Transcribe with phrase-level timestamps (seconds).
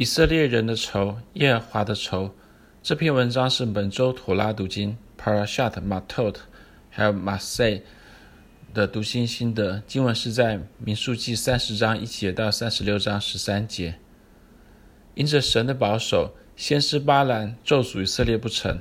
[0.00, 2.34] 以色列人的仇，耶和华的仇。
[2.82, 6.36] 这篇文章是本周妥拉读经 Parashat Matot
[6.88, 7.82] 还有 m a s e
[8.72, 9.82] 的读经心得。
[9.86, 13.96] 经文是在民数记三十章一节到三十六章十三节。
[15.16, 18.80] 因着神的保守，先知巴兰咒诅以色列不成，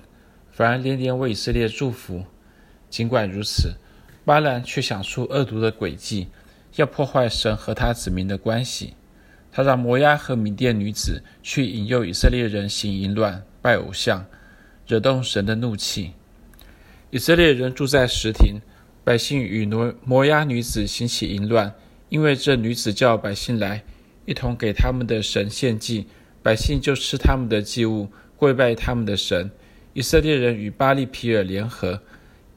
[0.49, 2.23] 反而连连为以色列祝福。
[2.89, 3.73] 尽管如此，
[4.23, 6.29] 巴兰却想出恶毒的诡计，
[6.77, 8.93] 要破坏神和他子民的关系。
[9.51, 14.25] 他让摩押和米甸女子去引诱以色列人行淫乱、拜偶像，
[14.85, 16.11] 惹动神的怒气。
[17.09, 18.61] 以色列人住在石亭，
[19.03, 21.73] 百姓与摩摩押女子行起淫乱，
[22.09, 23.83] 因为这女子叫百姓来，
[24.25, 26.05] 一同给他们的神献祭，
[26.43, 28.07] 百姓就吃他们的祭物，
[28.37, 29.49] 跪拜他们的神。
[29.93, 31.99] 以色列人与巴力毘珥联合，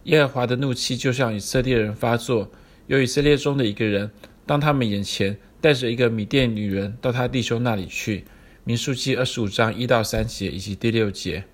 [0.05, 2.51] 耶和华的怒气就向以色列人发作。
[2.87, 4.11] 有以色列中的一个人，
[4.45, 5.39] 当他们眼前。
[5.63, 8.25] 带着一个米甸女人到他弟兄那里去，
[8.65, 11.45] 民数记二十五章一到三节以及第六节。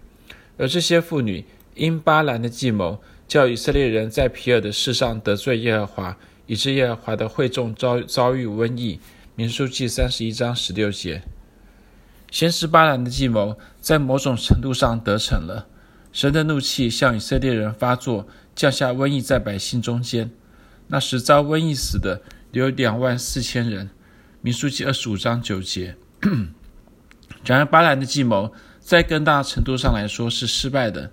[0.57, 6.17] 而这些妇女因巴兰的计谋，叫以色列人在皮尔的事上得罪耶和华，
[6.47, 8.99] 以致耶和华的会众遭遭遇瘟疫。
[9.35, 11.23] 民数记三十一章十六节。
[12.31, 15.69] 先是巴兰的计谋在某种程度上得逞了，
[16.13, 20.31] 神的怒气向以色列人发作，降下瘟疫在百姓中间。
[20.87, 23.91] 那时遭瘟疫死的有两万四千人。
[24.49, 25.95] 民书记二十五章九节。
[27.45, 31.11] 然而，巴兰的计谋在更大程度上来说是失败的。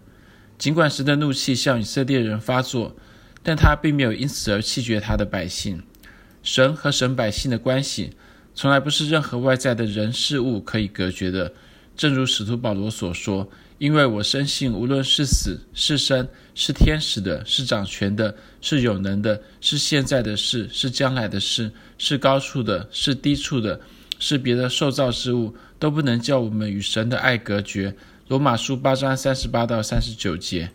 [0.58, 2.96] 尽管神的怒气向以色列人发作，
[3.44, 5.84] 但他并没有因此而弃绝他的百姓。
[6.44, 8.12] 神和神百姓的关系，
[8.54, 11.52] 从来不是任何外在的人事物可以隔绝的。
[11.98, 13.50] 正如使徒保罗所说。
[13.78, 23.82] 因为我深信，无论是死是生，是天使的，是掌权的，是有能的，是现在的事，是将来的事，是高处的，是低处的，
[24.18, 27.96] 是别的受造之物，都不能叫我们与神的爱隔绝。
[28.28, 30.72] 罗马书八章三十八到三十九节。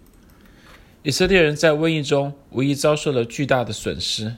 [1.03, 4.37] 以色列人在瘟疫中无疑遭受了巨大的损失。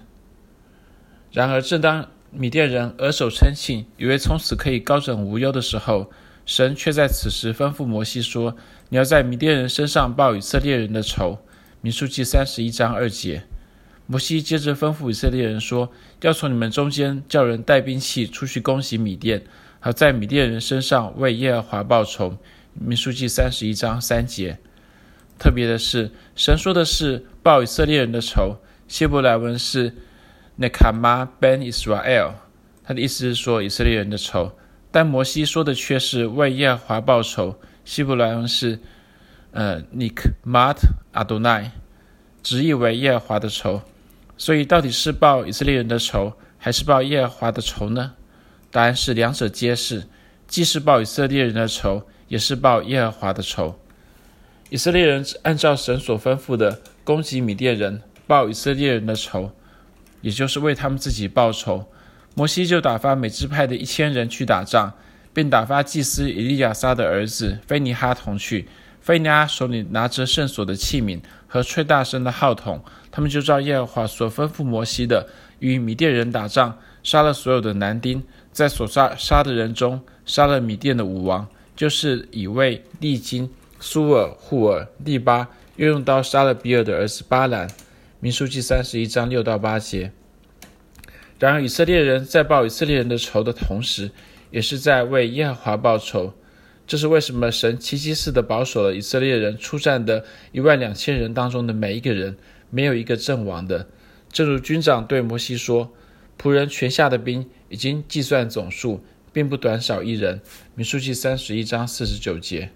[1.33, 6.13] 然而，正当米甸人额手称庆，以为从此可以高枕无忧的时候，
[6.45, 8.57] 神却在此时吩咐摩西说
[8.91, 11.39] ：“你要在米甸人身上报以色列人的仇。”
[11.81, 13.45] 民数记三十一章二节。
[14.07, 15.91] 摩西接着吩咐以色列人说
[16.23, 19.45] ：“要从你们中间叫人带兵器出去攻击米甸，
[19.81, 22.37] 好在米甸人身上为耶和华报仇。”
[22.75, 24.59] 民数记三十一章三节。
[25.39, 29.95] 特别的是，神说的是报以色列人的仇，希伯来文是
[30.59, 32.33] “nekama ben Israel”，
[32.85, 34.53] 他的意思是说以色列人的仇。
[34.93, 38.79] 但摩西说的却是为耶和华报仇，希伯来文是，
[39.51, 40.77] 呃，nikmat
[41.15, 41.71] Adonai，
[42.43, 43.83] 直译为耶和华的仇。
[44.37, 48.13] 所以到底是报以色列人的仇，还是报耶和华的仇呢？
[48.71, 50.05] 答案是两者皆是，
[50.47, 53.79] 既是报以色列人的仇，也是报耶和华的仇。
[54.69, 59.53] 以色列人按照神所吩咐的攻击米甸人，报以色列人的仇，
[60.21, 61.87] 也就是为他们自己报仇。
[62.35, 64.93] 摩西就打发美支派的一千人去打仗，
[65.35, 68.67] 并打发祭司以利亚撒的儿子非尼哈同去。
[69.01, 75.29] 非尼哈手里拿着圣所的器皿和吹大声的号筒，他们就照耶和华所吩咐摩西的，
[75.59, 78.23] 与米甸人打仗，杀了所有的男丁。
[78.53, 83.51] 在所杀杀的人中，杀了米甸的五王，就是以卫、利金、
[83.81, 87.69] 苏尔、户尔、利巴，又用刀杀了比尔的儿子巴兰。
[88.21, 90.13] 民数记三十一章六到八节。
[91.43, 94.13] 然而，以色列人在报以色列人的仇的同时，
[94.53, 96.33] 也是在为耶和华报仇。
[96.87, 102.37] 这是为什么神奇迹似的保守了以色列人出战的一万两千人当中的每一个人，
[102.71, 103.89] 没有一个阵亡的。
[104.31, 105.93] 正如军长对摩西说
[106.41, 110.41] ：“仆人全下的兵已经计算总数，并不短少一人。”
[110.77, 112.71] 民数记三十一章四十九节。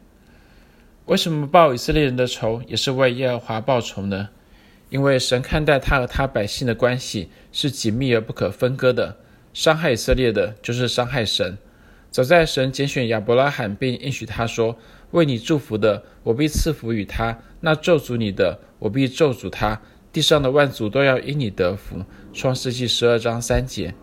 [1.04, 4.31] 为什么报以色列人的仇，也是为耶和华报仇呢？
[4.89, 9.17] 因为神看待他和他百姓的关系是紧密而不可分割的，
[9.53, 11.59] 伤害以色列的，就是伤害神。
[12.11, 14.78] 早在神拣选亚伯拉罕并应许他说
[15.10, 19.81] ：“为你祝福的，我必赐福与他；那咒诅你的，我必咒诅他。
[20.13, 22.03] 地上的万族都要因你得福。”
[22.33, 23.95] 创世纪十二章三节，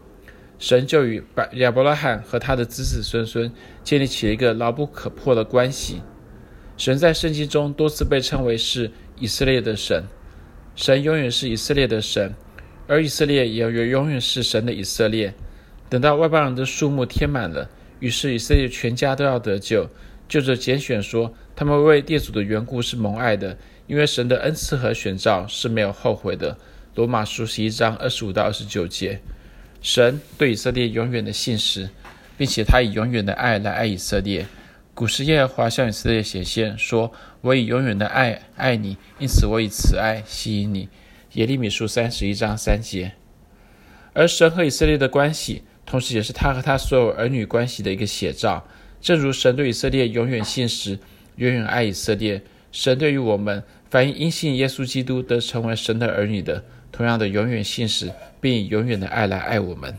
[0.59, 1.23] 神就与
[1.53, 3.51] 亚伯拉罕和他的子子孙孙
[3.83, 6.01] 建立起了一个牢不可破的关系。
[6.77, 10.03] 神在圣经中多次被称为是以色列的神。
[10.75, 12.33] 神永远是以色列的神，
[12.87, 15.33] 而以色列也永远是神的以色列。
[15.89, 19.87] 等到外邦人的数目填满了，于是以色列全家都要得救。
[20.27, 23.55] 就着拣选说，他们为列祖的缘故是蒙爱的，
[23.85, 26.57] 因为神的恩赐和选召是没有后悔的。
[26.95, 29.19] 罗马书十一章二十五到二十九节。
[29.81, 31.89] 神对以色列永远的信实，
[32.37, 34.47] 并且他以永远的爱来爱以色列。
[35.03, 37.11] 古时耶和华向以色列显现，说
[37.43, 40.87] ：“我以永远的爱爱你，因此我以慈爱吸引你。”
[41.35, 43.11] 耶利米书三十一章三节。
[44.13, 48.65] 而神和以色列的关系，同时也是他和他所有儿女关系的一个写照。
[49.01, 50.97] 正如神对以色列永远信实，
[51.35, 52.41] 永远爱以色列，
[52.71, 56.63] 神对于我们，凡因信耶稣基督得成为神的儿女的，
[56.93, 58.09] 同样的永远信实，
[58.39, 59.93] 并以永远的爱来爱我们。